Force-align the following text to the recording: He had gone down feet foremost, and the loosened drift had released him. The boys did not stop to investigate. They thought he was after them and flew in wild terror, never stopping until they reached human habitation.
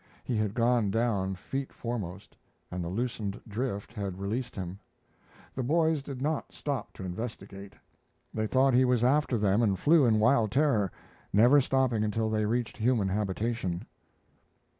He 0.23 0.35
had 0.35 0.55
gone 0.55 0.89
down 0.89 1.35
feet 1.35 1.71
foremost, 1.71 2.35
and 2.71 2.83
the 2.83 2.87
loosened 2.89 3.39
drift 3.47 3.93
had 3.93 4.17
released 4.19 4.55
him. 4.55 4.79
The 5.53 5.61
boys 5.61 6.01
did 6.01 6.23
not 6.23 6.51
stop 6.53 6.91
to 6.93 7.03
investigate. 7.05 7.73
They 8.33 8.47
thought 8.47 8.73
he 8.73 8.83
was 8.83 9.03
after 9.03 9.37
them 9.37 9.61
and 9.61 9.77
flew 9.77 10.07
in 10.07 10.17
wild 10.17 10.51
terror, 10.51 10.91
never 11.31 11.61
stopping 11.61 12.03
until 12.03 12.31
they 12.31 12.45
reached 12.47 12.77
human 12.77 13.09
habitation. 13.09 13.85